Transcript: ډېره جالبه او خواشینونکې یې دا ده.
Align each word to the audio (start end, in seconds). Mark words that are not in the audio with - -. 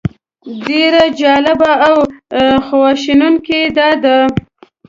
ډېره 0.65 1.03
جالبه 1.19 1.71
او 1.87 1.95
خواشینونکې 2.65 3.57
یې 3.63 3.69
دا 3.77 3.89
ده. 4.03 4.17